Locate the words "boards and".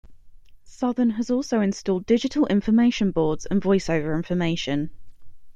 3.11-3.61